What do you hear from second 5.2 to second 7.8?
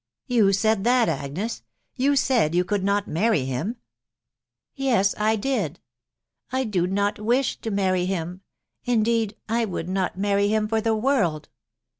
did! I do not wish to